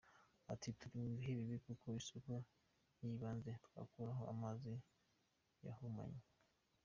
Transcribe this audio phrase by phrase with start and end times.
[0.53, 2.31] Ati “Turi mu bihe bibi kuko isoko
[3.01, 4.73] y’ibanze twakuragaho amazi
[5.65, 6.21] yahumanye,.